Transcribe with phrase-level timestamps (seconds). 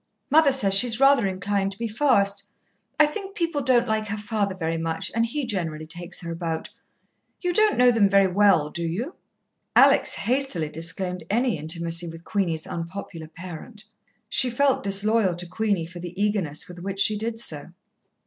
[0.31, 2.47] Mother says she's rather inclined to be fast.
[2.99, 6.71] I think people don't like her father very much, and he generally takes her about.
[7.39, 9.13] You don't know them very well, do you?"
[9.75, 13.83] Alex hastily disclaimed any intimacy with Queenie's unpopular parent.
[14.27, 17.67] She felt disloyal to Queenie for the eagerness with which she did so.